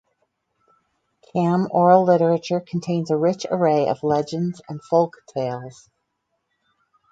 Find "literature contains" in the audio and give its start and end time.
2.05-3.11